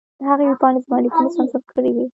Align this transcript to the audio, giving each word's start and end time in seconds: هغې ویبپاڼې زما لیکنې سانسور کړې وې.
هغې 0.29 0.45
ویبپاڼې 0.47 0.79
زما 0.85 0.97
لیکنې 1.03 1.29
سانسور 1.35 1.61
کړې 1.71 1.91
وې. 1.95 2.05